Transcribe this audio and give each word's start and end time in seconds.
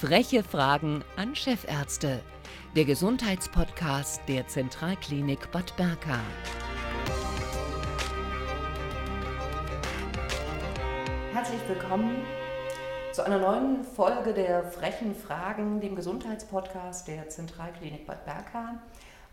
Freche 0.00 0.42
Fragen 0.42 1.04
an 1.16 1.36
Chefärzte. 1.36 2.22
Der 2.74 2.86
Gesundheitspodcast 2.86 4.22
der 4.28 4.48
Zentralklinik 4.48 5.52
Bad 5.52 5.76
Berka. 5.76 6.18
Herzlich 11.34 11.60
willkommen 11.68 12.24
zu 13.12 13.26
einer 13.26 13.40
neuen 13.40 13.84
Folge 13.84 14.32
der 14.32 14.64
Frechen 14.64 15.14
Fragen, 15.14 15.82
dem 15.82 15.96
Gesundheitspodcast 15.96 17.06
der 17.06 17.28
Zentralklinik 17.28 18.06
Bad 18.06 18.24
Berka. 18.24 18.80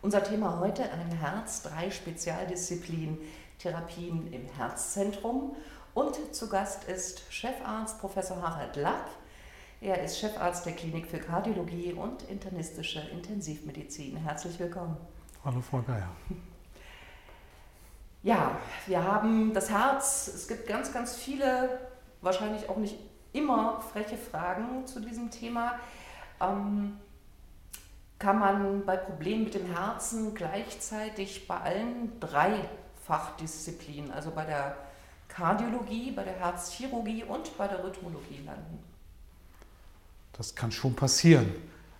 Unser 0.02 0.22
Thema 0.22 0.60
heute 0.60 0.82
ein 0.82 1.12
Herz, 1.12 1.62
drei 1.62 1.90
Spezialdisziplinen, 1.90 3.16
Therapien 3.58 4.30
im 4.34 4.44
Herzzentrum. 4.44 5.56
Und 5.94 6.34
zu 6.36 6.50
Gast 6.50 6.84
ist 6.84 7.22
Chefarzt 7.32 7.98
Professor 8.00 8.42
Harald 8.42 8.76
Lapp. 8.76 9.08
Er 9.80 10.02
ist 10.02 10.18
Chefarzt 10.18 10.66
der 10.66 10.72
Klinik 10.72 11.06
für 11.06 11.18
Kardiologie 11.18 11.92
und 11.92 12.24
internistische 12.24 12.98
Intensivmedizin. 13.12 14.16
Herzlich 14.16 14.58
willkommen. 14.58 14.96
Hallo 15.44 15.60
Frau 15.60 15.80
Geier. 15.82 16.10
Ja, 18.24 18.58
wir 18.88 19.04
haben 19.04 19.54
das 19.54 19.70
Herz. 19.70 20.26
Es 20.26 20.48
gibt 20.48 20.66
ganz, 20.66 20.92
ganz 20.92 21.14
viele, 21.14 21.78
wahrscheinlich 22.22 22.68
auch 22.68 22.78
nicht 22.78 22.98
immer 23.32 23.80
freche 23.80 24.16
Fragen 24.16 24.84
zu 24.84 24.98
diesem 24.98 25.30
Thema. 25.30 25.78
Ähm, 26.40 26.98
kann 28.18 28.40
man 28.40 28.84
bei 28.84 28.96
Problemen 28.96 29.44
mit 29.44 29.54
dem 29.54 29.72
Herzen 29.72 30.34
gleichzeitig 30.34 31.46
bei 31.46 31.56
allen 31.56 32.18
drei 32.18 32.68
Fachdisziplinen, 33.06 34.10
also 34.10 34.32
bei 34.32 34.44
der 34.44 34.76
Kardiologie, 35.28 36.10
bei 36.10 36.24
der 36.24 36.34
Herzchirurgie 36.34 37.22
und 37.22 37.56
bei 37.56 37.68
der 37.68 37.84
Rhythmologie 37.84 38.42
landen? 38.44 38.97
Das 40.38 40.54
kann 40.54 40.70
schon 40.70 40.94
passieren. 40.94 41.48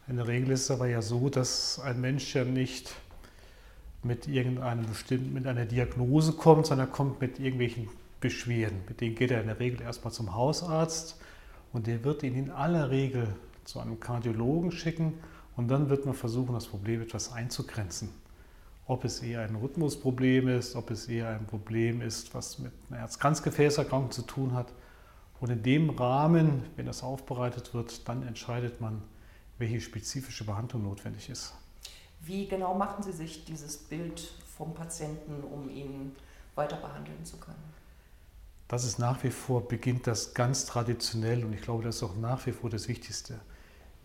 In 0.06 0.16
der 0.16 0.28
Regel 0.28 0.52
ist 0.52 0.62
es 0.62 0.70
aber 0.70 0.86
ja 0.86 1.02
so, 1.02 1.28
dass 1.28 1.80
ein 1.80 2.00
Mensch 2.00 2.34
ja 2.34 2.44
nicht 2.44 2.94
mit 4.04 4.28
irgendeinem 4.28 4.86
bestimmten, 4.86 5.32
mit 5.32 5.46
einer 5.46 5.66
Diagnose 5.66 6.32
kommt, 6.32 6.66
sondern 6.66 6.90
kommt 6.92 7.20
mit 7.20 7.40
irgendwelchen 7.40 7.88
Beschwerden. 8.20 8.80
Mit 8.88 9.00
denen 9.00 9.16
geht 9.16 9.32
er 9.32 9.40
in 9.40 9.48
der 9.48 9.58
Regel 9.58 9.82
erstmal 9.82 10.12
zum 10.12 10.36
Hausarzt 10.36 11.20
und 11.72 11.88
der 11.88 12.04
wird 12.04 12.22
ihn 12.22 12.36
in 12.36 12.50
aller 12.50 12.90
Regel 12.90 13.26
zu 13.64 13.80
einem 13.80 13.98
Kardiologen 13.98 14.70
schicken 14.70 15.14
und 15.56 15.66
dann 15.66 15.90
wird 15.90 16.06
man 16.06 16.14
versuchen, 16.14 16.54
das 16.54 16.68
Problem 16.68 17.02
etwas 17.02 17.32
einzugrenzen. 17.32 18.10
Ob 18.86 19.04
es 19.04 19.20
eher 19.20 19.42
ein 19.42 19.56
Rhythmusproblem 19.56 20.46
ist, 20.46 20.76
ob 20.76 20.92
es 20.92 21.08
eher 21.08 21.30
ein 21.30 21.46
Problem 21.46 22.00
ist, 22.00 22.32
was 22.34 22.60
mit 22.60 22.70
einer 22.88 23.00
Herz-Kranzgefäßerkrankung 23.00 24.12
zu 24.12 24.22
tun 24.22 24.54
hat 24.54 24.72
und 25.40 25.50
in 25.50 25.62
dem 25.62 25.90
Rahmen, 25.90 26.64
wenn 26.76 26.86
das 26.86 27.02
aufbereitet 27.02 27.74
wird, 27.74 28.08
dann 28.08 28.26
entscheidet 28.26 28.80
man, 28.80 29.02
welche 29.58 29.80
spezifische 29.80 30.44
Behandlung 30.44 30.82
notwendig 30.82 31.28
ist. 31.28 31.54
Wie 32.20 32.46
genau 32.48 32.74
machen 32.74 33.02
Sie 33.02 33.12
sich 33.12 33.44
dieses 33.44 33.76
Bild 33.76 34.20
vom 34.56 34.74
Patienten, 34.74 35.42
um 35.44 35.68
ihn 35.68 36.14
weiter 36.54 36.76
behandeln 36.76 37.24
zu 37.24 37.36
können? 37.36 37.62
Das 38.66 38.84
ist 38.84 38.98
nach 38.98 39.22
wie 39.24 39.30
vor, 39.30 39.66
beginnt 39.66 40.06
das 40.06 40.34
ganz 40.34 40.66
traditionell 40.66 41.44
und 41.44 41.54
ich 41.54 41.62
glaube, 41.62 41.84
das 41.84 41.96
ist 41.96 42.02
auch 42.02 42.16
nach 42.16 42.44
wie 42.46 42.52
vor 42.52 42.68
das 42.68 42.88
Wichtigste. 42.88 43.40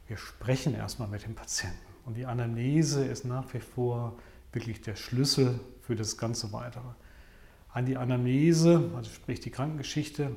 Wir 0.08 0.18
sprechen 0.18 0.74
erstmal 0.74 1.08
mit 1.08 1.26
dem 1.26 1.36
Patienten 1.36 1.78
und 2.06 2.16
die 2.16 2.26
Anamnese 2.26 3.04
ist 3.04 3.26
nach 3.26 3.54
wie 3.54 3.60
vor 3.60 4.18
wirklich 4.54 4.82
der 4.82 4.96
Schlüssel 4.96 5.60
für 5.82 5.96
das 5.96 6.18
ganze 6.18 6.54
Weitere. 6.54 6.88
An 7.74 7.86
die 7.86 7.98
Anamnese, 7.98 8.92
also 8.96 9.10
sprich 9.10 9.40
die 9.40 9.50
Krankengeschichte, 9.50 10.36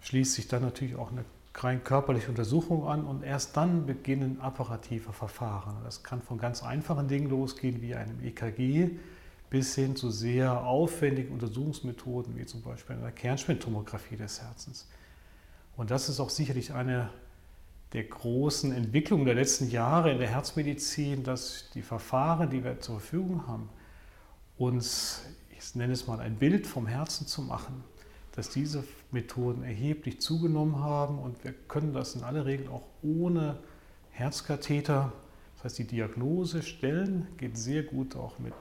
schließt 0.00 0.34
sich 0.34 0.48
dann 0.48 0.62
natürlich 0.62 0.96
auch 0.96 1.10
eine 1.10 1.24
rein 1.54 1.82
körperliche 1.82 2.28
Untersuchung 2.28 2.86
an 2.86 3.04
und 3.04 3.24
erst 3.24 3.56
dann 3.56 3.86
beginnen 3.86 4.40
apparative 4.40 5.12
Verfahren. 5.12 5.76
Das 5.84 6.02
kann 6.02 6.22
von 6.22 6.38
ganz 6.38 6.62
einfachen 6.62 7.08
Dingen 7.08 7.28
losgehen 7.28 7.82
wie 7.82 7.94
einem 7.94 8.22
EKG 8.22 8.90
bis 9.50 9.74
hin 9.74 9.96
zu 9.96 10.10
sehr 10.10 10.64
aufwendigen 10.64 11.32
Untersuchungsmethoden 11.32 12.36
wie 12.36 12.46
zum 12.46 12.62
Beispiel 12.62 12.96
einer 12.96 13.10
Kernspintomographie 13.10 14.16
des 14.16 14.40
Herzens. 14.42 14.86
Und 15.76 15.90
das 15.90 16.08
ist 16.08 16.20
auch 16.20 16.30
sicherlich 16.30 16.74
eine 16.74 17.10
der 17.92 18.04
großen 18.04 18.72
Entwicklungen 18.72 19.24
der 19.24 19.34
letzten 19.34 19.70
Jahre 19.70 20.12
in 20.12 20.18
der 20.18 20.28
Herzmedizin, 20.28 21.24
dass 21.24 21.70
die 21.72 21.82
Verfahren, 21.82 22.50
die 22.50 22.62
wir 22.62 22.80
zur 22.80 23.00
Verfügung 23.00 23.46
haben, 23.46 23.70
uns, 24.58 25.22
ich 25.56 25.74
nenne 25.74 25.94
es 25.94 26.06
mal, 26.06 26.20
ein 26.20 26.36
Bild 26.36 26.66
vom 26.66 26.86
Herzen 26.86 27.26
zu 27.26 27.40
machen, 27.40 27.82
dass 28.38 28.50
diese 28.50 28.84
Methoden 29.10 29.64
erheblich 29.64 30.20
zugenommen 30.20 30.78
haben 30.78 31.18
und 31.18 31.42
wir 31.42 31.52
können 31.52 31.92
das 31.92 32.14
in 32.14 32.22
aller 32.22 32.46
Regel 32.46 32.68
auch 32.68 32.84
ohne 33.02 33.58
Herzkatheter. 34.12 35.12
Das 35.56 35.64
heißt, 35.64 35.78
die 35.78 35.88
Diagnose 35.88 36.62
stellen 36.62 37.26
geht 37.36 37.58
sehr 37.58 37.82
gut 37.82 38.14
auch 38.14 38.38
mit 38.38 38.54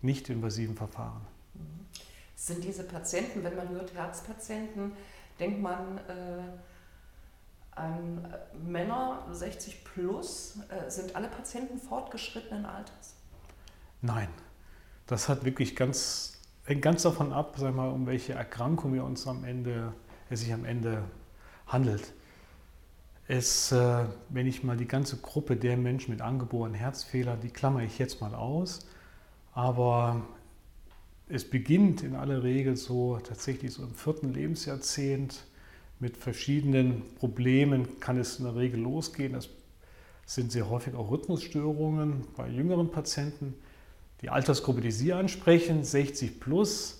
nicht 0.00 0.30
invasiven 0.30 0.76
Verfahren. 0.76 1.20
Sind 2.34 2.64
diese 2.64 2.84
Patienten, 2.84 3.44
wenn 3.44 3.54
man 3.54 3.68
hört 3.68 3.92
Herzpatienten, 3.92 4.92
denkt 5.38 5.60
man 5.60 5.98
äh, 5.98 6.42
an 7.72 8.34
Männer 8.64 9.26
60 9.30 9.84
plus, 9.84 10.58
äh, 10.70 10.90
sind 10.90 11.14
alle 11.14 11.28
Patienten 11.28 11.76
fortgeschrittenen 11.76 12.64
Alters? 12.64 13.14
Nein, 14.00 14.28
das 15.06 15.28
hat 15.28 15.44
wirklich 15.44 15.76
ganz 15.76 16.39
hängt 16.70 16.82
ganz 16.82 17.02
davon 17.02 17.32
ab, 17.32 17.56
sag 17.58 17.74
mal, 17.74 17.90
um 17.90 18.06
welche 18.06 18.32
Erkrankung 18.34 18.94
wir 18.94 19.02
uns 19.02 19.26
am 19.26 19.42
Ende, 19.42 19.92
es 20.30 20.40
sich 20.40 20.52
am 20.52 20.64
Ende 20.64 21.02
handelt. 21.66 22.12
Es, 23.26 23.72
äh, 23.72 24.04
wenn 24.28 24.46
ich 24.46 24.62
mal 24.62 24.76
die 24.76 24.86
ganze 24.86 25.16
Gruppe 25.16 25.56
der 25.56 25.76
Menschen 25.76 26.12
mit 26.12 26.20
angeborenen 26.20 26.78
Herzfehlern, 26.78 27.40
die 27.40 27.50
klammere 27.50 27.84
ich 27.84 27.98
jetzt 27.98 28.20
mal 28.20 28.36
aus, 28.36 28.86
aber 29.52 30.22
es 31.28 31.48
beginnt 31.48 32.04
in 32.04 32.14
aller 32.14 32.44
Regel 32.44 32.76
so 32.76 33.18
tatsächlich 33.18 33.72
so 33.72 33.82
im 33.82 33.94
vierten 33.94 34.32
Lebensjahrzehnt 34.32 35.44
mit 35.98 36.16
verschiedenen 36.16 37.02
Problemen 37.16 37.98
kann 37.98 38.16
es 38.16 38.38
in 38.38 38.44
der 38.44 38.54
Regel 38.54 38.80
losgehen. 38.80 39.32
Das 39.32 39.48
sind 40.24 40.52
sehr 40.52 40.70
häufig 40.70 40.94
auch 40.94 41.10
Rhythmusstörungen 41.10 42.28
bei 42.36 42.48
jüngeren 42.48 42.92
Patienten. 42.92 43.54
Die 44.20 44.28
Altersgruppe, 44.28 44.80
die 44.80 44.90
Sie 44.90 45.12
ansprechen, 45.12 45.82
60 45.82 46.40
plus, 46.40 46.98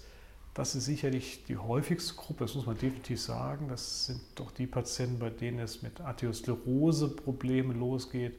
das 0.54 0.74
ist 0.74 0.86
sicherlich 0.86 1.44
die 1.44 1.56
häufigste 1.56 2.14
Gruppe, 2.14 2.44
das 2.44 2.54
muss 2.54 2.66
man 2.66 2.76
definitiv 2.76 3.20
sagen. 3.20 3.68
Das 3.68 4.06
sind 4.06 4.20
doch 4.34 4.50
die 4.50 4.66
Patienten, 4.66 5.18
bei 5.18 5.30
denen 5.30 5.60
es 5.60 5.82
mit 5.82 6.00
Arteriosklerose-Problemen 6.00 7.78
losgeht. 7.78 8.38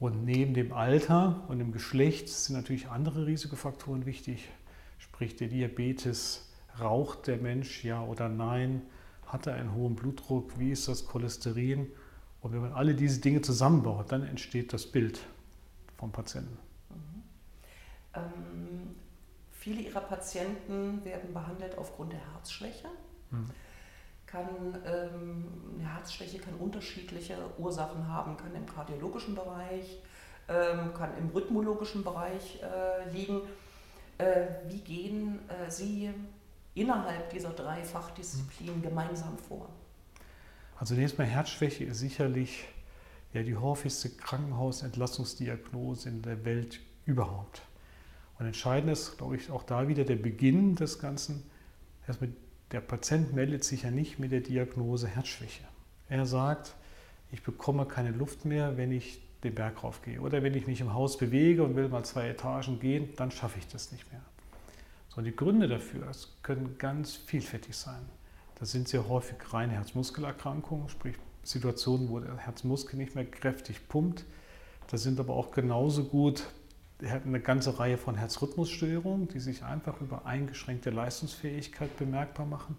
Und 0.00 0.24
neben 0.24 0.54
dem 0.54 0.72
Alter 0.72 1.44
und 1.48 1.58
dem 1.58 1.72
Geschlecht 1.72 2.28
sind 2.28 2.56
natürlich 2.56 2.88
andere 2.88 3.26
Risikofaktoren 3.26 4.06
wichtig, 4.06 4.48
sprich 4.98 5.36
der 5.36 5.48
Diabetes, 5.48 6.48
raucht 6.80 7.26
der 7.26 7.36
Mensch 7.36 7.84
ja 7.84 8.02
oder 8.02 8.28
nein, 8.28 8.82
hat 9.26 9.46
er 9.46 9.54
einen 9.54 9.74
hohen 9.74 9.94
Blutdruck, 9.94 10.58
wie 10.58 10.70
ist 10.70 10.88
das 10.88 11.06
Cholesterin? 11.06 11.86
Und 12.40 12.52
wenn 12.52 12.60
man 12.60 12.72
alle 12.72 12.94
diese 12.94 13.20
Dinge 13.20 13.40
zusammenbaut, 13.40 14.10
dann 14.10 14.24
entsteht 14.24 14.72
das 14.72 14.86
Bild 14.86 15.20
vom 15.96 16.12
Patienten. 16.12 16.58
Ähm, 18.14 18.94
viele 19.52 19.82
ihrer 19.82 20.00
Patienten 20.00 21.04
werden 21.04 21.32
behandelt 21.32 21.76
aufgrund 21.78 22.12
der 22.12 22.32
Herzschwäche. 22.32 22.88
Mhm. 23.30 23.50
Kann, 24.26 24.78
ähm, 24.84 25.46
eine 25.78 25.94
Herzschwäche 25.94 26.38
kann 26.38 26.54
unterschiedliche 26.54 27.36
Ursachen 27.58 28.08
haben, 28.08 28.36
kann 28.36 28.54
im 28.54 28.66
kardiologischen 28.66 29.34
Bereich, 29.34 30.02
ähm, 30.48 30.92
kann 30.94 31.16
im 31.18 31.30
rhythmologischen 31.30 32.02
Bereich 32.02 32.60
äh, 32.62 33.10
liegen. 33.10 33.42
Äh, 34.18 34.46
wie 34.68 34.80
gehen 34.80 35.40
äh, 35.48 35.70
Sie 35.70 36.10
innerhalb 36.74 37.30
dieser 37.30 37.50
drei 37.50 37.82
Fachdisziplinen 37.84 38.78
mhm. 38.78 38.82
gemeinsam 38.82 39.38
vor? 39.38 39.68
Also 40.78 40.94
zunächst 40.94 41.18
mal 41.18 41.26
Herzschwäche 41.26 41.84
ist 41.84 41.98
sicherlich 42.00 42.64
ja, 43.32 43.42
die 43.42 43.56
häufigste 43.56 44.10
Krankenhausentlassungsdiagnose 44.10 46.08
in 46.08 46.22
der 46.22 46.44
Welt 46.44 46.80
überhaupt. 47.04 47.62
Und 48.38 48.46
entscheidend 48.46 48.92
ist, 48.92 49.16
glaube 49.18 49.36
ich, 49.36 49.50
auch 49.50 49.62
da 49.62 49.88
wieder 49.88 50.04
der 50.04 50.16
Beginn 50.16 50.74
des 50.74 50.98
Ganzen. 50.98 51.42
Erstmal, 52.06 52.30
der 52.72 52.80
Patient 52.80 53.32
meldet 53.32 53.64
sich 53.64 53.82
ja 53.82 53.90
nicht 53.90 54.18
mit 54.18 54.32
der 54.32 54.40
Diagnose 54.40 55.06
Herzschwäche. 55.06 55.64
Er 56.08 56.26
sagt, 56.26 56.74
ich 57.30 57.42
bekomme 57.42 57.86
keine 57.86 58.10
Luft 58.10 58.44
mehr, 58.44 58.76
wenn 58.76 58.92
ich 58.92 59.20
den 59.42 59.54
Berg 59.54 59.84
raufgehe. 59.84 60.20
Oder 60.20 60.42
wenn 60.42 60.54
ich 60.54 60.66
mich 60.66 60.80
im 60.80 60.92
Haus 60.92 61.18
bewege 61.18 61.62
und 61.62 61.76
will 61.76 61.88
mal 61.88 62.04
zwei 62.04 62.28
Etagen 62.28 62.80
gehen, 62.80 63.10
dann 63.16 63.30
schaffe 63.30 63.58
ich 63.58 63.68
das 63.68 63.92
nicht 63.92 64.10
mehr. 64.10 64.22
So, 65.14 65.20
die 65.20 65.34
Gründe 65.34 65.68
dafür 65.68 66.10
können 66.42 66.76
ganz 66.78 67.14
vielfältig 67.14 67.76
sein. 67.76 68.00
Das 68.58 68.72
sind 68.72 68.88
sehr 68.88 69.08
häufig 69.08 69.36
reine 69.52 69.74
Herzmuskelerkrankungen, 69.74 70.88
sprich 70.88 71.16
Situationen, 71.42 72.08
wo 72.08 72.20
der 72.20 72.36
Herzmuskel 72.36 72.96
nicht 72.96 73.14
mehr 73.14 73.26
kräftig 73.26 73.88
pumpt. 73.88 74.24
Das 74.90 75.02
sind 75.02 75.20
aber 75.20 75.34
auch 75.34 75.50
genauso 75.50 76.04
gut 76.04 76.44
eine 77.02 77.40
ganze 77.40 77.78
Reihe 77.78 77.98
von 77.98 78.14
Herzrhythmusstörungen, 78.14 79.28
die 79.28 79.40
sich 79.40 79.64
einfach 79.64 80.00
über 80.00 80.26
eingeschränkte 80.26 80.90
Leistungsfähigkeit 80.90 81.96
bemerkbar 81.96 82.46
machen. 82.46 82.76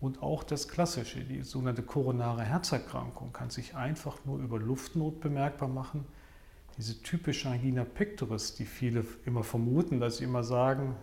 Und 0.00 0.22
auch 0.22 0.44
das 0.44 0.68
Klassische, 0.68 1.20
die 1.20 1.42
sogenannte 1.42 1.82
koronare 1.82 2.42
Herzerkrankung, 2.42 3.32
kann 3.32 3.50
sich 3.50 3.74
einfach 3.74 4.18
nur 4.24 4.38
über 4.38 4.58
Luftnot 4.58 5.20
bemerkbar 5.20 5.68
machen. 5.68 6.04
Diese 6.76 7.00
typische 7.02 7.48
Angina 7.48 7.84
pectoris, 7.84 8.54
die 8.54 8.66
viele 8.66 9.06
immer 9.24 9.44
vermuten, 9.44 10.00
dass 10.00 10.18
sie 10.18 10.24
immer 10.24 10.44
sagen, 10.44 10.96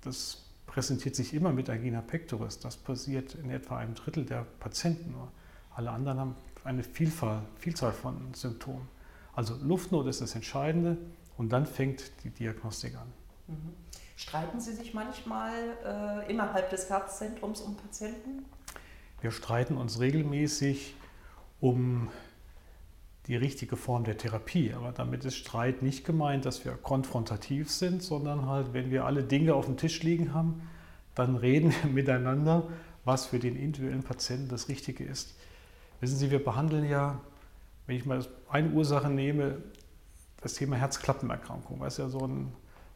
das 0.00 0.48
präsentiert 0.66 1.14
sich 1.14 1.34
immer 1.34 1.52
mit 1.52 1.70
Angina 1.70 2.00
pectoris. 2.00 2.58
Das 2.58 2.76
passiert 2.76 3.34
in 3.36 3.50
etwa 3.50 3.76
einem 3.76 3.94
Drittel 3.94 4.24
der 4.24 4.44
Patienten 4.58 5.12
nur. 5.12 5.30
Alle 5.74 5.90
anderen 5.90 6.18
haben 6.18 6.34
eine 6.64 6.82
Vielfalt, 6.82 7.42
Vielzahl 7.56 7.92
von 7.92 8.34
Symptomen. 8.34 8.88
Also 9.34 9.54
Luftnot 9.62 10.08
ist 10.08 10.20
das 10.20 10.34
Entscheidende 10.34 10.98
und 11.38 11.50
dann 11.50 11.64
fängt 11.64 12.10
die 12.24 12.30
Diagnostik 12.30 12.94
an. 12.96 13.08
Mhm. 13.46 13.72
Streiten 14.16 14.60
Sie 14.60 14.72
sich 14.72 14.92
manchmal 14.92 15.52
äh, 15.84 16.30
innerhalb 16.30 16.70
des 16.70 16.90
Herzzentrums 16.90 17.60
um 17.60 17.76
Patienten? 17.76 18.44
Wir 19.20 19.30
streiten 19.30 19.76
uns 19.76 20.00
regelmäßig 20.00 20.94
um 21.60 22.08
die 23.28 23.36
richtige 23.36 23.76
Form 23.76 24.04
der 24.04 24.16
Therapie. 24.16 24.72
Aber 24.74 24.90
damit 24.90 25.24
ist 25.24 25.36
Streit 25.36 25.82
nicht 25.82 26.04
gemeint, 26.04 26.44
dass 26.44 26.64
wir 26.64 26.72
konfrontativ 26.72 27.70
sind, 27.70 28.02
sondern 28.02 28.46
halt, 28.46 28.72
wenn 28.72 28.90
wir 28.90 29.04
alle 29.04 29.22
Dinge 29.22 29.54
auf 29.54 29.66
dem 29.66 29.76
Tisch 29.76 30.02
liegen 30.02 30.34
haben, 30.34 30.68
dann 31.14 31.36
reden 31.36 31.72
wir 31.82 31.90
miteinander, 31.92 32.66
was 33.04 33.26
für 33.26 33.38
den 33.38 33.56
individuellen 33.56 34.02
Patienten 34.02 34.48
das 34.48 34.68
Richtige 34.68 35.04
ist. 35.04 35.36
Wissen 36.00 36.16
Sie, 36.16 36.30
wir 36.30 36.42
behandeln 36.42 36.88
ja, 36.88 37.20
wenn 37.86 37.96
ich 37.96 38.04
mal 38.04 38.24
eine 38.50 38.70
Ursache 38.70 39.08
nehme, 39.10 39.58
das 40.40 40.54
Thema 40.54 40.76
Herzklappenerkrankung, 40.76 41.80
was 41.80 41.96
ja 41.96 42.08
so 42.08 42.26
ein, 42.26 42.52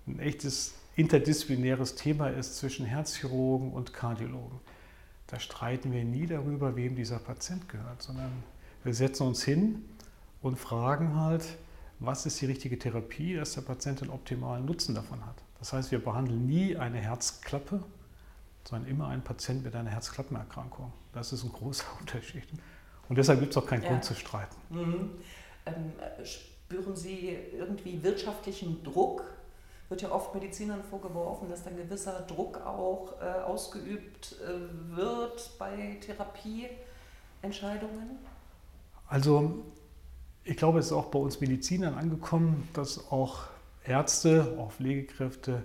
ein 0.06 0.18
echtes 0.20 0.74
interdisziplinäres 0.96 1.94
Thema 1.94 2.28
ist 2.28 2.56
zwischen 2.56 2.86
Herzchirurgen 2.86 3.72
und 3.72 3.92
Kardiologen. 3.92 4.60
Da 5.26 5.40
streiten 5.40 5.92
wir 5.92 6.04
nie 6.04 6.26
darüber, 6.26 6.76
wem 6.76 6.94
dieser 6.94 7.18
Patient 7.18 7.68
gehört, 7.68 8.02
sondern 8.02 8.30
wir 8.84 8.94
setzen 8.94 9.26
uns 9.26 9.42
hin 9.42 9.84
und 10.42 10.58
fragen 10.58 11.16
halt, 11.16 11.56
was 12.00 12.26
ist 12.26 12.40
die 12.40 12.46
richtige 12.46 12.78
Therapie, 12.78 13.36
dass 13.36 13.54
der 13.54 13.62
Patient 13.62 14.00
den 14.00 14.10
optimalen 14.10 14.64
Nutzen 14.64 14.94
davon 14.94 15.24
hat. 15.24 15.36
Das 15.58 15.72
heißt, 15.72 15.92
wir 15.92 16.04
behandeln 16.04 16.46
nie 16.46 16.76
eine 16.76 16.98
Herzklappe, 16.98 17.82
sondern 18.64 18.90
immer 18.90 19.08
einen 19.08 19.22
Patienten 19.22 19.64
mit 19.64 19.74
einer 19.74 19.90
Herzklappenerkrankung. 19.90 20.92
Das 21.12 21.32
ist 21.32 21.44
ein 21.44 21.52
großer 21.52 21.84
Unterschied. 22.00 22.46
Und 23.08 23.16
deshalb 23.16 23.40
gibt 23.40 23.52
es 23.52 23.56
auch 23.56 23.66
keinen 23.66 23.82
ja. 23.82 23.88
Grund 23.88 24.04
zu 24.04 24.14
streiten. 24.14 24.56
Mhm. 24.70 25.10
Ähm, 25.66 25.92
spüren 26.72 26.96
Sie 26.96 27.36
irgendwie 27.58 28.02
wirtschaftlichen 28.02 28.82
Druck? 28.82 29.24
Wird 29.88 30.02
ja 30.02 30.10
oft 30.10 30.34
Medizinern 30.34 30.82
vorgeworfen, 30.82 31.50
dass 31.50 31.64
dann 31.64 31.76
gewisser 31.76 32.22
Druck 32.22 32.58
auch 32.64 33.20
äh, 33.20 33.42
ausgeübt 33.42 34.36
äh, 34.40 34.96
wird 34.96 35.50
bei 35.58 35.98
Therapieentscheidungen? 36.00 38.18
Also 39.06 39.62
ich 40.44 40.56
glaube, 40.56 40.78
es 40.78 40.86
ist 40.86 40.92
auch 40.92 41.10
bei 41.10 41.18
uns 41.18 41.40
Medizinern 41.40 41.94
angekommen, 41.94 42.68
dass 42.72 43.12
auch 43.12 43.42
Ärzte, 43.84 44.56
auch 44.58 44.72
Pflegekräfte 44.72 45.62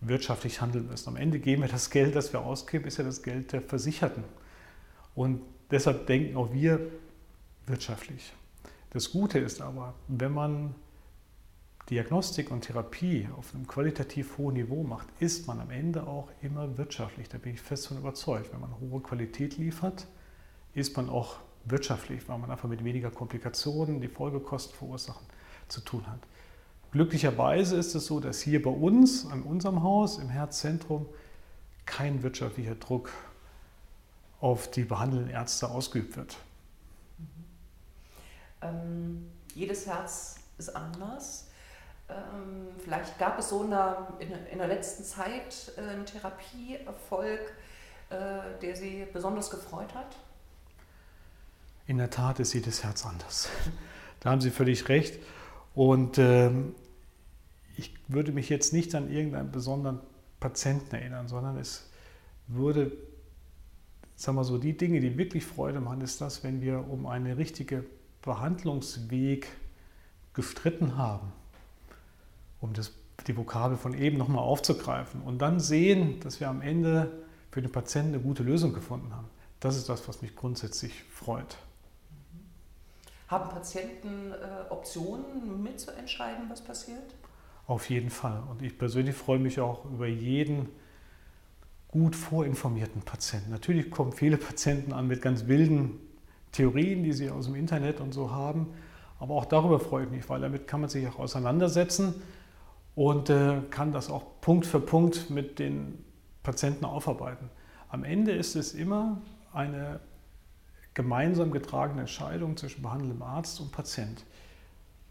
wirtschaftlich 0.00 0.60
handeln 0.60 0.86
müssen. 0.86 1.08
Am 1.08 1.16
Ende 1.16 1.40
geben 1.40 1.62
wir 1.62 1.68
das 1.68 1.90
Geld, 1.90 2.14
das 2.14 2.32
wir 2.32 2.40
ausgeben, 2.40 2.84
ist 2.84 2.98
ja 2.98 3.04
das 3.04 3.22
Geld 3.22 3.52
der 3.52 3.62
Versicherten. 3.62 4.22
Und 5.16 5.40
deshalb 5.72 6.06
denken 6.06 6.36
auch 6.36 6.52
wir 6.52 6.78
wirtschaftlich. 7.66 8.32
Das 8.96 9.10
Gute 9.10 9.38
ist 9.38 9.60
aber, 9.60 9.92
wenn 10.08 10.32
man 10.32 10.74
Diagnostik 11.90 12.50
und 12.50 12.62
Therapie 12.62 13.28
auf 13.36 13.54
einem 13.54 13.66
qualitativ 13.66 14.38
hohen 14.38 14.54
Niveau 14.54 14.84
macht, 14.84 15.06
ist 15.20 15.46
man 15.46 15.60
am 15.60 15.68
Ende 15.68 16.06
auch 16.06 16.30
immer 16.40 16.78
wirtschaftlich. 16.78 17.28
Da 17.28 17.36
bin 17.36 17.52
ich 17.52 17.60
fest 17.60 17.88
von 17.88 17.98
überzeugt. 17.98 18.54
Wenn 18.54 18.60
man 18.62 18.70
hohe 18.80 19.02
Qualität 19.02 19.58
liefert, 19.58 20.06
ist 20.72 20.96
man 20.96 21.10
auch 21.10 21.36
wirtschaftlich, 21.66 22.26
weil 22.26 22.38
man 22.38 22.50
einfach 22.50 22.70
mit 22.70 22.84
weniger 22.84 23.10
Komplikationen, 23.10 24.00
die 24.00 24.08
Folgekosten 24.08 24.74
verursachen, 24.74 25.26
zu 25.68 25.82
tun 25.82 26.06
hat. 26.06 26.20
Glücklicherweise 26.90 27.76
ist 27.76 27.94
es 27.94 28.06
so, 28.06 28.18
dass 28.18 28.40
hier 28.40 28.62
bei 28.62 28.70
uns, 28.70 29.26
an 29.26 29.42
unserem 29.42 29.82
Haus, 29.82 30.16
im 30.16 30.30
Herzzentrum, 30.30 31.04
kein 31.84 32.22
wirtschaftlicher 32.22 32.76
Druck 32.76 33.10
auf 34.40 34.70
die 34.70 34.84
behandelnden 34.84 35.28
Ärzte 35.28 35.68
ausgeübt 35.68 36.16
wird. 36.16 36.38
Ähm, 38.68 39.30
jedes 39.54 39.86
Herz 39.86 40.36
ist 40.58 40.74
anders. 40.74 41.48
Ähm, 42.08 42.68
vielleicht 42.78 43.18
gab 43.18 43.38
es 43.38 43.48
so 43.48 43.64
in 43.64 43.70
der, 43.70 44.08
in, 44.20 44.58
der 44.58 44.68
letzten 44.68 45.04
Zeit 45.04 45.72
äh, 45.76 45.80
einen 45.80 46.06
Therapieerfolg, 46.06 47.40
äh, 48.10 48.14
der 48.62 48.76
Sie 48.76 49.06
besonders 49.12 49.50
gefreut 49.50 49.94
hat? 49.94 50.16
In 51.86 51.98
der 51.98 52.10
Tat 52.10 52.40
ist 52.40 52.52
jedes 52.52 52.84
Herz 52.84 53.04
anders. 53.06 53.48
Da 54.20 54.30
haben 54.30 54.40
Sie 54.40 54.50
völlig 54.50 54.88
recht. 54.88 55.20
Und 55.74 56.18
ähm, 56.18 56.74
ich 57.76 57.94
würde 58.08 58.32
mich 58.32 58.48
jetzt 58.48 58.72
nicht 58.72 58.94
an 58.94 59.12
irgendeinen 59.12 59.52
besonderen 59.52 60.00
Patienten 60.40 60.96
erinnern, 60.96 61.28
sondern 61.28 61.58
es 61.58 61.88
würde, 62.48 62.90
sagen 64.16 64.36
wir 64.36 64.44
so, 64.44 64.58
die 64.58 64.76
Dinge, 64.76 65.00
die 65.00 65.16
wirklich 65.18 65.44
Freude 65.44 65.80
machen, 65.80 66.00
ist 66.00 66.20
das, 66.22 66.42
wenn 66.42 66.60
wir 66.60 66.88
um 66.88 67.06
einen 67.06 67.36
richtigen 67.36 67.84
Behandlungsweg 68.26 69.48
gestritten 70.34 70.98
haben, 70.98 71.32
um 72.60 72.74
das, 72.74 72.92
die 73.26 73.36
Vokabel 73.36 73.78
von 73.78 73.94
eben 73.94 74.18
nochmal 74.18 74.42
aufzugreifen 74.42 75.22
und 75.22 75.38
dann 75.38 75.58
sehen, 75.60 76.20
dass 76.20 76.40
wir 76.40 76.50
am 76.50 76.60
Ende 76.60 77.24
für 77.50 77.62
den 77.62 77.72
Patienten 77.72 78.12
eine 78.12 78.22
gute 78.22 78.42
Lösung 78.42 78.74
gefunden 78.74 79.14
haben. 79.14 79.28
Das 79.60 79.76
ist 79.78 79.88
das, 79.88 80.06
was 80.06 80.20
mich 80.20 80.36
grundsätzlich 80.36 81.02
freut. 81.04 81.56
Haben 83.28 83.48
Patienten 83.48 84.32
äh, 84.32 84.70
Optionen 84.70 85.62
mitzuentscheiden, 85.62 86.50
was 86.50 86.62
passiert? 86.62 87.14
Auf 87.66 87.88
jeden 87.88 88.10
Fall. 88.10 88.42
Und 88.50 88.62
ich 88.62 88.78
persönlich 88.78 89.16
freue 89.16 89.38
mich 89.38 89.58
auch 89.58 89.86
über 89.86 90.06
jeden 90.06 90.68
gut 91.88 92.14
vorinformierten 92.14 93.02
Patienten. 93.02 93.50
Natürlich 93.50 93.90
kommen 93.90 94.12
viele 94.12 94.36
Patienten 94.36 94.92
an 94.92 95.06
mit 95.08 95.22
ganz 95.22 95.46
wilden 95.46 95.98
Theorien, 96.56 97.04
die 97.04 97.12
sie 97.12 97.30
aus 97.30 97.46
dem 97.46 97.54
Internet 97.54 98.00
und 98.00 98.12
so 98.12 98.30
haben. 98.30 98.68
Aber 99.18 99.34
auch 99.34 99.44
darüber 99.44 99.78
freue 99.78 100.04
ich 100.04 100.10
mich, 100.10 100.28
weil 100.28 100.40
damit 100.40 100.66
kann 100.66 100.80
man 100.80 100.90
sich 100.90 101.06
auch 101.06 101.18
auseinandersetzen 101.18 102.22
und 102.94 103.30
äh, 103.30 103.60
kann 103.70 103.92
das 103.92 104.10
auch 104.10 104.24
Punkt 104.40 104.66
für 104.66 104.80
Punkt 104.80 105.30
mit 105.30 105.58
den 105.58 106.02
Patienten 106.42 106.84
aufarbeiten. 106.84 107.50
Am 107.88 108.04
Ende 108.04 108.32
ist 108.32 108.56
es 108.56 108.72
immer 108.72 109.20
eine 109.52 110.00
gemeinsam 110.94 111.50
getragene 111.50 112.00
Entscheidung 112.00 112.56
zwischen 112.56 112.82
behandelndem 112.82 113.22
Arzt 113.22 113.60
und 113.60 113.70
Patient. 113.70 114.24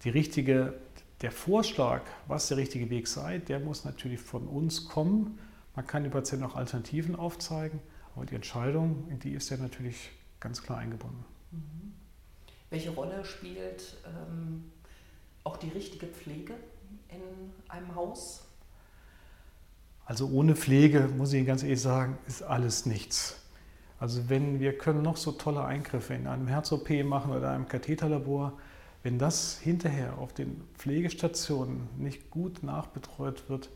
Die 0.04 0.10
richtige, 0.10 0.74
der 1.22 1.32
Vorschlag, 1.32 2.02
was 2.28 2.48
der 2.48 2.58
richtige 2.58 2.90
Weg 2.90 3.08
sei, 3.08 3.38
der 3.38 3.60
muss 3.60 3.86
natürlich 3.86 4.20
von 4.20 4.48
uns 4.48 4.90
kommen. 4.90 5.38
Man 5.76 5.86
kann 5.86 6.04
dem 6.04 6.12
Patienten 6.12 6.46
auch 6.46 6.56
Alternativen 6.56 7.16
aufzeigen, 7.16 7.80
aber 8.16 8.26
die 8.26 8.36
Entscheidung, 8.36 9.08
in 9.10 9.20
die 9.20 9.34
ist 9.34 9.52
er 9.52 9.58
natürlich 9.58 10.10
ganz 10.40 10.64
klar 10.64 10.80
eingebunden. 10.80 11.24
Mhm. 11.56 11.94
Welche 12.70 12.92
Rolle 12.92 13.24
spielt 13.26 13.98
ähm, 14.06 14.72
auch 15.44 15.58
die 15.58 15.70
richtige 15.70 16.08
Pflege 16.08 16.54
in 17.10 17.22
einem 17.70 17.96
Haus? 17.96 18.46
Also 20.06 20.28
ohne 20.30 20.56
Pflege, 20.56 21.10
muss 21.18 21.34
ich 21.34 21.38
Ihnen 21.38 21.48
ganz 21.48 21.64
ehrlich 21.64 21.82
sagen, 21.82 22.18
ist 22.28 22.44
alles 22.44 22.86
nichts. 22.86 23.42
Also 24.00 24.30
wenn 24.30 24.60
wir 24.60 24.78
können 24.78 25.02
noch 25.02 25.18
so 25.18 25.32
tolle 25.32 25.64
Eingriffe 25.64 26.14
in 26.14 26.28
einem 26.28 26.48
Herz-OP 26.48 26.90
machen 27.04 27.32
oder 27.32 27.52
einem 27.52 27.68
Katheterlabor, 27.68 28.54
wenn 29.04 29.18
das 29.18 29.58
hinterher 29.58 30.18
auf 30.18 30.34
den 30.34 30.62
Pflegestationen 30.76 31.88
nicht 31.98 32.30
gut 32.30 32.62
nachbetreut 32.62 33.50
wird, 33.50 33.70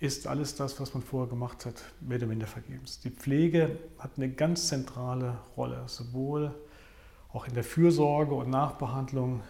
ist 0.00 0.26
alles 0.26 0.54
das, 0.54 0.80
was 0.80 0.92
man 0.92 1.02
vorher 1.02 1.30
gemacht 1.30 1.64
hat, 1.66 1.82
mehr 2.00 2.18
oder 2.18 2.26
minder 2.26 2.46
vergebens. 2.46 3.00
Die 3.00 3.10
Pflege 3.10 3.78
hat 3.98 4.12
eine 4.16 4.30
ganz 4.30 4.68
zentrale 4.68 5.38
Rolle, 5.56 5.82
sowohl 5.86 6.54
auch 7.34 7.46
in 7.48 7.54
der 7.54 7.64
Fürsorge 7.64 8.34
und 8.34 8.48
Nachbehandlung 8.48 9.42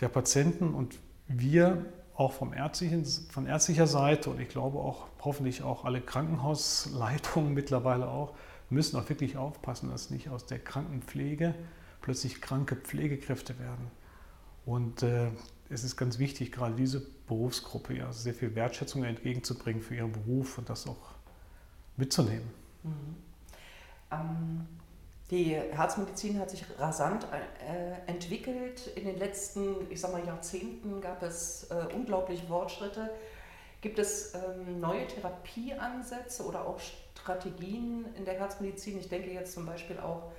der 0.00 0.08
Patienten 0.08 0.74
und 0.74 0.98
wir 1.26 1.86
auch 2.14 2.32
vom 2.32 2.52
ärztlichen, 2.52 3.04
von 3.04 3.46
ärztlicher 3.46 3.86
Seite 3.86 4.28
und 4.28 4.38
ich 4.38 4.48
glaube 4.48 4.78
auch 4.78 5.06
hoffentlich 5.22 5.62
auch 5.62 5.86
alle 5.86 6.02
Krankenhausleitungen 6.02 7.54
mittlerweile 7.54 8.06
auch, 8.08 8.34
müssen 8.68 8.96
auch 8.98 9.08
wirklich 9.08 9.38
aufpassen, 9.38 9.90
dass 9.90 10.10
nicht 10.10 10.28
aus 10.28 10.44
der 10.44 10.58
Krankenpflege 10.58 11.54
plötzlich 12.02 12.40
kranke 12.42 12.76
Pflegekräfte 12.76 13.58
werden. 13.58 13.90
Und 14.66 15.02
äh, 15.02 15.30
es 15.70 15.84
ist 15.84 15.96
ganz 15.96 16.18
wichtig, 16.18 16.52
gerade 16.52 16.74
diese 16.74 17.00
Berufsgruppe 17.26 17.96
ja 17.96 18.12
sehr 18.12 18.34
viel 18.34 18.54
Wertschätzung 18.54 19.04
entgegenzubringen 19.04 19.80
für 19.80 19.94
ihren 19.96 20.12
Beruf 20.12 20.58
und 20.58 20.68
das 20.68 20.86
auch 20.86 21.14
mitzunehmen. 21.96 22.50
Mhm. 22.82 23.16
Ähm, 24.10 24.66
die 25.30 25.54
Herzmedizin 25.54 26.40
hat 26.40 26.50
sich 26.50 26.64
rasant 26.78 27.24
äh, 27.24 28.10
entwickelt. 28.10 28.88
In 28.96 29.04
den 29.04 29.18
letzten, 29.18 29.90
ich 29.90 30.00
sag 30.00 30.12
mal, 30.12 30.24
Jahrzehnten 30.26 31.00
gab 31.00 31.22
es 31.22 31.70
äh, 31.70 31.94
unglaubliche 31.94 32.46
Fortschritte. 32.46 33.10
Gibt 33.80 33.98
es 33.98 34.34
ähm, 34.34 34.80
neue 34.80 35.06
Therapieansätze 35.06 36.44
oder 36.44 36.66
auch 36.66 36.80
Strategien 36.80 38.06
in 38.16 38.24
der 38.24 38.34
Herzmedizin? 38.34 38.98
Ich 38.98 39.08
denke 39.08 39.30
jetzt 39.30 39.52
zum 39.52 39.66
Beispiel 39.66 39.98
auch 39.98 40.32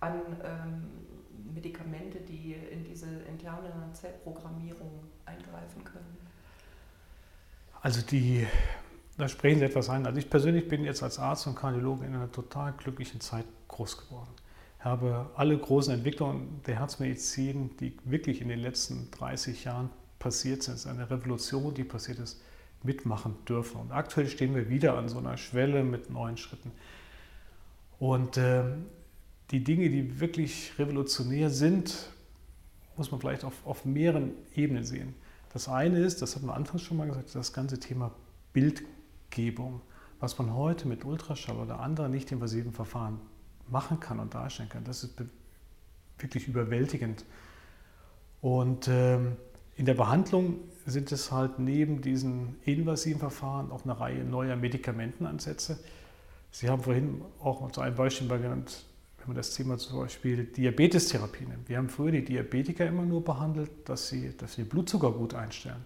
an 0.00 0.20
ähm, 0.44 1.54
Medikamente, 1.54 2.18
die 2.18 2.54
in 2.54 2.84
diese 2.84 3.06
interne 3.28 3.70
Zellprogrammierung 3.92 5.04
eingreifen 5.24 5.84
können. 5.84 6.18
Also 7.80 8.02
die, 8.02 8.46
da 9.20 9.28
sprechen 9.28 9.58
Sie 9.60 9.64
etwas 9.64 9.88
ein. 9.88 10.06
Also 10.06 10.18
ich 10.18 10.28
persönlich 10.28 10.68
bin 10.68 10.84
jetzt 10.84 11.02
als 11.02 11.18
Arzt 11.18 11.46
und 11.46 11.54
Kardiologe 11.54 12.04
in 12.04 12.14
einer 12.14 12.30
total 12.30 12.72
glücklichen 12.72 13.20
Zeit 13.20 13.46
groß 13.68 13.98
geworden. 13.98 14.30
Ich 14.78 14.84
habe 14.84 15.30
alle 15.36 15.56
großen 15.56 15.92
Entwicklungen 15.92 16.62
der 16.66 16.78
Herzmedizin, 16.78 17.76
die 17.78 17.96
wirklich 18.04 18.40
in 18.40 18.48
den 18.48 18.60
letzten 18.60 19.10
30 19.10 19.64
Jahren 19.64 19.90
passiert 20.18 20.62
sind, 20.62 20.74
es 20.74 20.80
ist 20.80 20.86
eine 20.86 21.10
Revolution, 21.10 21.74
die 21.74 21.84
passiert 21.84 22.18
ist, 22.18 22.40
mitmachen 22.82 23.36
dürfen. 23.46 23.80
Und 23.80 23.92
aktuell 23.92 24.26
stehen 24.26 24.54
wir 24.54 24.68
wieder 24.68 24.96
an 24.96 25.08
so 25.08 25.18
einer 25.18 25.36
Schwelle 25.36 25.84
mit 25.84 26.10
neuen 26.10 26.36
Schritten. 26.36 26.72
Und 27.98 28.36
äh, 28.36 28.64
die 29.50 29.62
Dinge, 29.64 29.90
die 29.90 30.20
wirklich 30.20 30.72
revolutionär 30.78 31.50
sind, 31.50 32.10
muss 32.96 33.10
man 33.10 33.20
vielleicht 33.20 33.44
auf, 33.44 33.54
auf 33.66 33.84
mehreren 33.84 34.32
Ebenen 34.54 34.84
sehen. 34.84 35.14
Das 35.52 35.68
eine 35.68 35.98
ist, 35.98 36.22
das 36.22 36.36
hat 36.36 36.42
man 36.42 36.56
anfangs 36.56 36.82
schon 36.82 36.96
mal 36.96 37.08
gesagt, 37.08 37.34
das 37.34 37.52
ganze 37.52 37.80
Thema 37.80 38.12
Bildgebung, 39.30 39.80
was 40.18 40.38
man 40.38 40.54
heute 40.54 40.86
mit 40.86 41.04
Ultraschall 41.04 41.56
oder 41.56 41.80
anderen 41.80 42.10
nicht 42.10 42.30
invasiven 42.32 42.72
Verfahren 42.72 43.20
machen 43.68 44.00
kann 44.00 44.18
und 44.18 44.34
darstellen 44.34 44.68
kann. 44.68 44.84
Das 44.84 45.04
ist 45.04 45.22
wirklich 46.18 46.48
überwältigend. 46.48 47.24
Und 48.42 48.88
ähm, 48.88 49.36
in 49.76 49.86
der 49.86 49.94
Behandlung 49.94 50.56
sind 50.84 51.12
es 51.12 51.30
halt 51.30 51.58
neben 51.58 52.02
diesen 52.02 52.56
invasiven 52.64 53.20
Verfahren 53.20 53.70
auch 53.70 53.84
eine 53.84 53.98
Reihe 53.98 54.24
neuer 54.24 54.56
Medikamentenansätze. 54.56 55.78
Sie 56.50 56.68
haben 56.68 56.82
vorhin 56.82 57.22
auch 57.40 57.72
so 57.72 57.80
ein 57.80 57.94
Beispiel 57.94 58.28
genannt, 58.28 58.84
wenn 59.18 59.28
man 59.28 59.36
das 59.36 59.54
Thema 59.54 59.78
zum 59.78 60.00
Beispiel 60.00 60.44
Diabetestherapie 60.44 61.44
nimmt. 61.44 61.68
Wir 61.68 61.78
haben 61.78 61.88
früher 61.88 62.12
die 62.12 62.24
Diabetiker 62.24 62.86
immer 62.86 63.04
nur 63.04 63.22
behandelt, 63.22 63.70
dass 63.84 64.08
sie, 64.08 64.36
dass 64.36 64.54
sie 64.54 64.64
Blutzucker 64.64 65.12
gut 65.12 65.34
einstellen. 65.34 65.84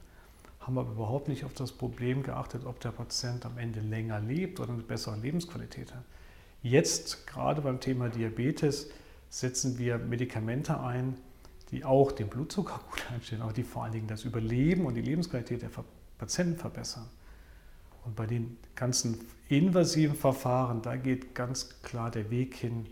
Haben 0.67 0.79
aber 0.79 0.93
überhaupt 0.93 1.29
nicht 1.29 1.45
auf 1.45 1.53
das 1.53 1.73
Problem 1.73 2.23
geachtet, 2.23 2.65
ob 2.65 2.81
der 2.81 2.91
Patient 2.91 3.45
am 3.45 3.59
Ende 3.59 3.81
länger 3.81 4.19
lebt 4.21 4.61
oder 4.61 4.73
eine 4.73 4.83
bessere 4.83 5.17
Lebensqualität 5.17 5.95
hat. 5.95 6.05
Jetzt, 6.63 7.27
gerade 7.27 7.61
beim 7.61 7.81
Thema 7.81 8.09
Diabetes, 8.09 8.91
setzen 9.29 9.79
wir 9.79 9.99
Medikamente 9.99 10.81
ein, 10.81 11.19
die 11.71 11.85
auch 11.85 12.13
den 12.13 12.29
Blutzucker 12.29 12.81
gut 12.91 13.05
einstellen, 13.13 13.43
aber 13.43 13.53
die 13.53 13.63
vor 13.63 13.85
allen 13.85 13.93
Dingen 13.93 14.07
das 14.07 14.25
Überleben 14.25 14.87
und 14.87 14.95
die 14.95 15.03
Lebensqualität 15.03 15.61
der 15.61 15.71
Patienten 16.17 16.57
verbessern. 16.57 17.07
Und 18.07 18.17
bei 18.17 18.27
den 18.27 18.57
ganzen 18.75 19.19
invasiven 19.49 20.17
Verfahren, 20.17 20.81
da 20.81 20.97
geht 20.97 21.35
ganz 21.35 21.83
klar 21.83 22.11
der 22.11 22.31
Weg 22.31 22.55
hin 22.55 22.87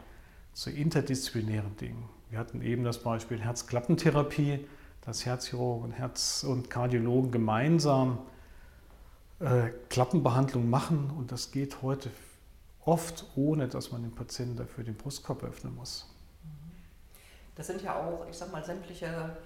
zu 0.53 0.71
interdisziplinären 0.71 1.77
Dingen. 1.77 2.05
Wir 2.29 2.39
hatten 2.39 2.61
eben 2.61 2.85
das 2.85 3.03
Beispiel 3.03 3.41
Herzklappentherapie, 3.41 4.61
dass 5.03 5.27
Herzchirurgen 5.27 5.85
und 5.85 5.93
Herz- 5.93 6.45
und 6.45 6.71
Kardiologen 6.71 7.31
gemeinsam 7.31 8.19
äh, 9.41 9.71
Klappenbehandlung 9.89 10.69
machen 10.71 11.11
und 11.17 11.33
das 11.33 11.51
geht 11.51 11.83
heute 11.83 12.11
oft 12.85 13.25
ohne, 13.37 13.69
dass 13.69 13.93
man 13.93 14.03
den 14.03 14.15
Patienten 14.15 14.57
dafür 14.57 14.85
den 14.85 14.97
Brustkorb 14.97 15.45
öffnen 15.45 15.75
muss. 15.75 16.09
Das 17.55 17.67
sind 17.67 17.83
ja 17.83 17.97
auch, 17.97 18.27
ich 18.29 18.37
sag 18.37 18.51
mal, 18.51 18.65
sämtliche 18.65 19.37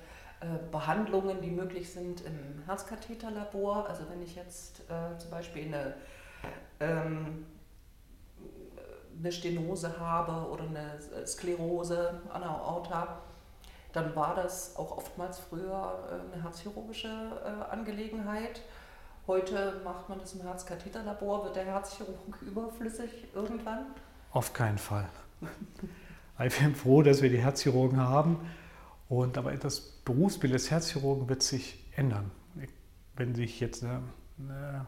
äh, 0.40 0.46
Behandlungen, 0.70 1.40
die 1.42 1.50
möglich 1.50 1.92
sind 1.92 2.22
im 2.24 2.62
Herzkatheterlabor. 2.66 3.88
Also 3.88 4.04
wenn 4.10 4.22
ich 4.22 4.36
jetzt 4.36 4.80
äh, 4.88 5.18
zum 5.18 5.30
Beispiel 5.30 5.66
eine 5.66 5.94
ähm, 6.80 7.46
eine 9.18 9.32
Stenose 9.32 9.98
habe 9.98 10.50
oder 10.50 10.64
eine 10.64 11.26
Sklerose 11.26 12.20
an 12.32 12.42
der 12.42 12.50
Aorta, 12.50 13.20
dann 13.96 14.14
war 14.14 14.34
das 14.34 14.76
auch 14.76 14.98
oftmals 14.98 15.38
früher 15.38 16.06
äh, 16.10 16.34
eine 16.34 16.42
herzchirurgische 16.42 17.08
äh, 17.08 17.72
Angelegenheit. 17.72 18.60
Heute 19.26 19.80
macht 19.84 20.08
man 20.08 20.18
das 20.18 20.34
im 20.34 20.42
Herzkatheterlabor. 20.42 21.44
Wird 21.44 21.56
der 21.56 21.64
Herzchirurg 21.64 22.42
überflüssig 22.42 23.10
irgendwann? 23.34 23.86
Auf 24.32 24.52
keinen 24.52 24.78
Fall. 24.78 25.08
Ich 26.38 26.58
bin 26.58 26.74
froh, 26.74 27.00
dass 27.00 27.22
wir 27.22 27.30
die 27.30 27.38
Herzchirurgen 27.38 27.98
haben. 27.98 28.46
Und 29.08 29.38
aber 29.38 29.52
das 29.52 29.80
Berufsbild 29.80 30.52
des 30.52 30.70
Herzchirurgen 30.70 31.30
wird 31.30 31.42
sich 31.42 31.82
ändern. 31.96 32.30
Wenn 33.16 33.34
sich 33.34 33.58
jetzt 33.58 33.82
eine, 33.82 34.02
eine, 34.38 34.86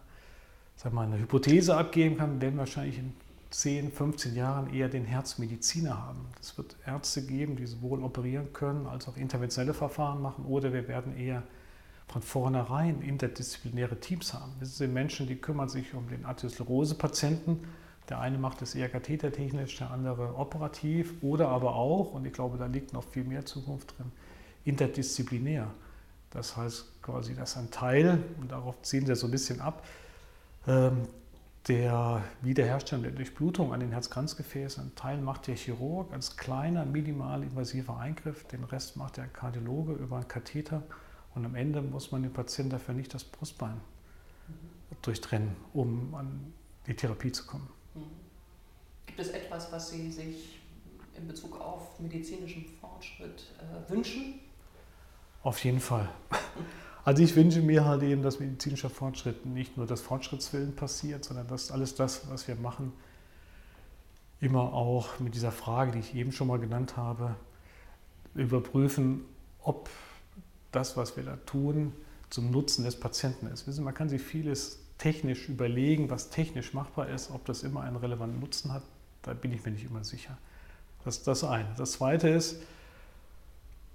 sag 0.77 0.93
mal, 0.93 1.07
eine 1.07 1.19
Hypothese 1.19 1.75
abgeben 1.75 2.19
kann, 2.19 2.43
werden 2.43 2.59
wahrscheinlich 2.59 2.99
in 2.99 3.15
10, 3.51 3.93
15 3.93 4.35
Jahren 4.35 4.73
eher 4.73 4.89
den 4.89 5.05
Herzmediziner 5.05 6.07
haben. 6.07 6.27
Es 6.41 6.59
wird 6.59 6.77
Ärzte 6.87 7.25
geben, 7.25 7.57
die 7.57 7.67
sowohl 7.67 8.03
operieren 8.03 8.53
können 8.53 8.87
als 8.87 9.09
auch 9.09 9.17
interventionelle 9.17 9.75
Verfahren 9.75 10.21
machen 10.21 10.45
oder 10.45 10.73
wir 10.73 10.87
werden 10.87 11.17
eher 11.17 11.43
von 12.09 12.23
vornherein 12.23 13.03
interdisziplinäre 13.03 14.01
Teams 14.01 14.35
haben. 14.35 14.53
Das 14.61 14.77
sind 14.77 14.93
Menschen, 14.93 15.27
die 15.27 15.37
kümmern 15.37 15.69
sich 15.69 15.95
um 15.95 16.09
den 16.09 16.25
Arteriosklerose-Patienten. 16.25 17.65
Der 18.09 18.21
eine 18.21 18.39
macht 18.39 18.63
es 18.63 18.75
eher 18.75 18.89
kathetertechnisch, 18.89 19.77
der 19.77 19.91
andere 19.91 20.35
operativ 20.37 21.15
oder 21.23 21.49
aber 21.49 21.75
auch, 21.75 22.15
und 22.15 22.27
ich 22.27 22.33
glaube, 22.33 22.57
da 22.57 22.67
liegt 22.67 22.95
noch 22.95 23.05
viel 23.05 23.25
mehr 23.25 23.45
Zukunft 23.45 23.99
drin, 23.99 24.11
interdisziplinär. 24.65 25.69
Das 26.31 26.57
heißt 26.57 27.03
quasi, 27.03 27.35
dass 27.35 27.57
ein 27.57 27.71
Teil, 27.71 28.23
und 28.41 28.53
darauf 28.53 28.81
ziehen 28.83 29.07
wir 29.07 29.17
so 29.17 29.27
ein 29.27 29.31
bisschen 29.31 29.61
ab, 29.61 29.85
ähm, 30.67 31.03
der 31.69 32.25
Wiederherstellung 32.41 33.03
der 33.03 33.13
Durchblutung 33.13 33.75
an 33.75 33.81
den 33.81 33.93
Herzkranzgefäßen. 33.93 34.85
Ein 34.85 34.95
Teil 34.95 35.19
macht 35.19 35.47
der 35.47 35.55
Chirurg 35.55 36.13
als 36.13 36.37
kleiner, 36.37 36.87
minimal 36.87 37.43
invasiver 37.43 37.99
Eingriff, 37.99 38.45
den 38.45 38.65
Rest 38.65 38.97
macht 38.97 39.19
der 39.19 39.27
Kardiologe 39.27 39.93
über 39.93 40.17
einen 40.17 40.29
Katheter 40.29 40.83
und 41.35 41.45
am 41.45 41.55
Ende 41.55 41.83
muss 41.83 42.11
man 42.11 42.23
dem 42.23 42.33
Patienten 42.33 42.71
dafür 42.71 42.95
nicht 42.95 43.13
das 43.13 43.23
Brustbein 43.25 43.81
durchtrennen, 45.03 45.55
um 45.75 46.15
an 46.15 46.53
die 46.87 46.95
Therapie 46.95 47.33
zu 47.33 47.45
kommen. 47.45 47.69
Mhm. 47.95 48.01
Gibt 49.07 49.21
es 49.21 49.29
etwas, 49.29 49.71
was 49.71 49.91
Sie 49.91 50.11
sich 50.11 50.61
in 51.17 51.29
Bezug 51.29 51.61
auf 51.61 52.01
medizinischen 52.01 52.65
Fortschritt 52.81 53.53
äh, 53.59 53.91
wünschen? 53.91 54.41
Auf 55.43 55.63
jeden 55.65 55.81
Fall. 55.81 56.09
Also 57.05 57.23
ich 57.23 57.35
wünsche 57.37 57.61
mir 57.61 57.85
halt 57.85 58.03
eben, 58.03 58.23
dass 58.23 58.41
medizinischer 58.41 58.91
Fortschritt 58.91 59.47
nicht 59.47 59.77
nur 59.77 59.87
das 59.87 60.01
Fortschrittswillen 60.01 60.77
passiert, 60.77 61.25
sondern 61.25 61.47
dass 61.49 61.71
alles 61.71 61.95
das, 61.95 62.31
was 62.31 62.49
wir 62.49 62.57
machen, 62.57 62.93
immer 64.41 64.73
auch 64.73 65.19
mit 65.19 65.35
dieser 65.35 65.53
Frage, 65.53 65.93
die 65.93 65.99
ich 66.01 66.15
eben 66.15 66.33
schon 66.33 66.49
mal 66.49 66.59
genannt 66.59 66.97
habe, 66.97 67.35
überprüfen, 68.35 69.25
ob 69.63 69.89
das, 70.71 70.97
was 70.97 71.17
wir 71.17 71.25
da 71.25 71.37
tun, 71.47 71.93
zum 72.31 72.51
Nutzen 72.51 72.85
des 72.85 73.01
Patienten 73.01 73.47
ist. 73.47 73.67
Wissen, 73.67 73.85
man 73.85 73.95
kann 73.95 74.09
sich 74.09 74.23
vieles 74.23 74.79
technisch 74.99 75.49
überlegen, 75.49 76.11
was 76.11 76.31
technisch 76.31 76.75
machbar 76.75 77.09
ist, 77.09 77.31
ob 77.31 77.45
das 77.47 77.63
immer 77.63 77.83
einen 77.83 77.97
relevanten 77.97 78.41
Nutzen 78.41 78.73
hat, 78.73 78.83
da 79.23 79.33
bin 79.33 79.53
ich 79.53 79.65
mir 79.65 79.71
nicht 79.71 79.85
immer 79.85 80.05
sicher. 80.05 80.37
Das 81.05 81.19
ist 81.19 81.27
das 81.27 81.45
eine. 81.45 81.69
Das 81.77 81.93
zweite 81.93 82.29
ist, 82.29 82.61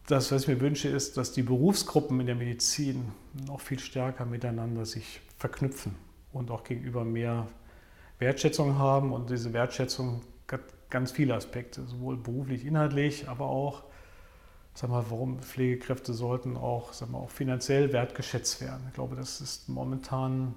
das, 0.08 0.32
was 0.32 0.44
ich 0.44 0.48
mir 0.48 0.60
wünsche, 0.60 0.90
ist, 0.90 1.18
dass 1.18 1.32
die 1.32 1.44
Berufsgruppen 1.44 2.20
in 2.20 2.26
der 2.26 2.36
Medizin 2.36 3.12
noch 3.48 3.62
viel 3.62 3.80
stärker 3.80 4.26
miteinander 4.26 4.86
sich 4.86 5.22
verknüpfen 5.38 5.96
und 6.34 6.52
auch 6.52 6.64
gegenüber 6.64 7.06
mehr 7.06 7.48
Wertschätzung 8.20 8.78
haben. 8.78 9.14
Und 9.14 9.30
diese 9.30 9.54
Wertschätzung 9.54 10.22
hat 10.52 10.62
ganz 10.90 11.12
viele 11.12 11.36
Aspekte, 11.36 11.84
sowohl 11.86 12.18
beruflich, 12.18 12.66
inhaltlich, 12.66 13.28
aber 13.30 13.46
auch, 13.46 13.84
sag 14.74 14.90
mal, 14.90 15.06
warum 15.10 15.40
Pflegekräfte 15.40 16.14
sollten 16.14 16.58
auch, 16.58 16.94
sag 16.94 17.10
mal, 17.10 17.20
auch 17.20 17.32
finanziell 17.32 17.94
wertgeschätzt 17.94 18.62
werden. 18.62 18.82
Ich 18.90 18.94
glaube, 18.94 19.16
das 19.16 19.40
ist 19.42 19.70
momentan 19.70 20.54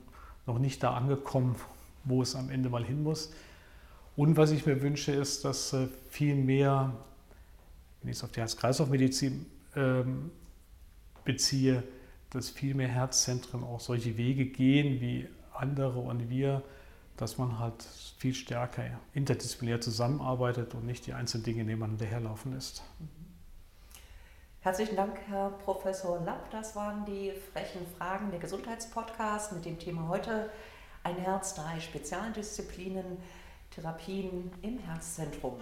noch 0.46 0.58
nicht 0.58 0.82
da 0.82 0.94
angekommen, 0.94 1.56
wo 2.04 2.20
es 2.20 2.34
am 2.34 2.50
Ende 2.50 2.68
mal 2.68 2.84
hin 2.84 3.02
muss. 3.02 3.32
Und 4.16 4.36
was 4.36 4.50
ich 4.50 4.66
mir 4.66 4.82
wünsche, 4.82 5.12
ist, 5.12 5.44
dass 5.44 5.72
äh, 5.72 5.88
viel 6.10 6.34
mehr 6.34 6.92
wenn 8.06 8.12
ich 8.12 8.18
es 8.18 8.24
auf 8.24 8.30
die 8.30 8.38
Herz-Kreislauf-Medizin 8.38 9.46
ähm, 9.74 10.30
beziehe, 11.24 11.82
dass 12.30 12.50
viel 12.50 12.72
mehr 12.72 12.86
Herzzentren 12.86 13.64
auch 13.64 13.80
solche 13.80 14.16
Wege 14.16 14.46
gehen 14.46 15.00
wie 15.00 15.28
andere 15.52 15.98
und 15.98 16.30
wir, 16.30 16.62
dass 17.16 17.36
man 17.36 17.58
halt 17.58 17.82
viel 18.18 18.32
stärker 18.32 18.84
interdisziplinär 19.12 19.80
zusammenarbeitet 19.80 20.74
und 20.74 20.86
nicht 20.86 21.04
die 21.08 21.14
einzelnen 21.14 21.42
Dinge 21.42 21.64
nebeneinander 21.64 22.06
herlaufen 22.06 22.52
lässt. 22.52 22.84
Herzlichen 24.60 24.94
Dank, 24.94 25.18
Herr 25.26 25.50
Professor 25.50 26.20
Lapp. 26.20 26.48
Das 26.52 26.76
waren 26.76 27.04
die 27.06 27.32
frechen 27.52 27.84
Fragen 27.98 28.30
der 28.30 28.38
Gesundheitspodcast 28.38 29.52
mit 29.52 29.64
dem 29.64 29.80
Thema 29.80 30.06
heute 30.06 30.48
ein 31.02 31.16
Herz, 31.16 31.54
drei 31.54 31.80
Spezialdisziplinen, 31.80 33.18
Therapien 33.70 34.52
im 34.62 34.78
Herzzentrum. 34.78 35.54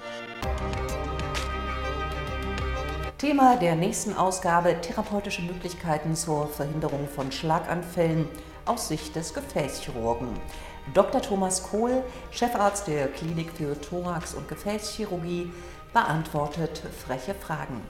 Thema 3.18 3.56
der 3.56 3.76
nächsten 3.76 4.16
Ausgabe 4.16 4.80
therapeutische 4.80 5.42
Möglichkeiten 5.42 6.16
zur 6.16 6.48
Verhinderung 6.48 7.06
von 7.08 7.30
Schlaganfällen 7.30 8.28
aus 8.64 8.88
Sicht 8.88 9.14
des 9.14 9.32
Gefäßchirurgen. 9.32 10.28
Dr. 10.92 11.22
Thomas 11.22 11.62
Kohl, 11.62 12.02
Chefarzt 12.32 12.88
der 12.88 13.06
Klinik 13.06 13.52
für 13.52 13.80
Thorax- 13.80 14.34
und 14.34 14.48
Gefäßchirurgie, 14.48 15.52
beantwortet 15.92 16.82
freche 17.06 17.34
Fragen. 17.34 17.80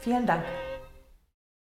Vielen 0.00 0.26
Dank. 0.26 0.42